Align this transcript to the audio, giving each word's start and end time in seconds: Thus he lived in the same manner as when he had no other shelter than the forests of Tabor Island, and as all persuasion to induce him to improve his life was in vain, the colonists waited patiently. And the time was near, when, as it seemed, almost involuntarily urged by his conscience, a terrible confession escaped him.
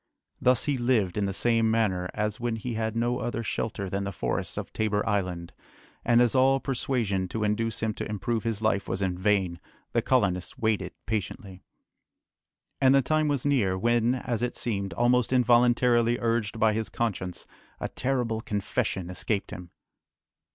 Thus 0.41 0.63
he 0.63 0.79
lived 0.79 1.15
in 1.15 1.25
the 1.27 1.31
same 1.31 1.69
manner 1.69 2.09
as 2.15 2.39
when 2.39 2.55
he 2.55 2.73
had 2.73 2.95
no 2.95 3.19
other 3.19 3.43
shelter 3.43 3.87
than 3.87 4.03
the 4.03 4.11
forests 4.11 4.57
of 4.57 4.73
Tabor 4.73 5.07
Island, 5.07 5.53
and 6.03 6.23
as 6.23 6.33
all 6.33 6.59
persuasion 6.59 7.27
to 7.27 7.43
induce 7.43 7.81
him 7.83 7.93
to 7.93 8.09
improve 8.09 8.41
his 8.43 8.63
life 8.63 8.89
was 8.89 9.03
in 9.03 9.15
vain, 9.15 9.59
the 9.93 10.01
colonists 10.01 10.57
waited 10.57 10.93
patiently. 11.05 11.61
And 12.81 12.95
the 12.95 13.03
time 13.03 13.27
was 13.27 13.45
near, 13.45 13.77
when, 13.77 14.15
as 14.15 14.41
it 14.41 14.57
seemed, 14.57 14.91
almost 14.93 15.31
involuntarily 15.31 16.17
urged 16.19 16.57
by 16.59 16.73
his 16.73 16.89
conscience, 16.89 17.45
a 17.79 17.87
terrible 17.87 18.41
confession 18.41 19.07
escaped 19.07 19.51
him. 19.51 19.69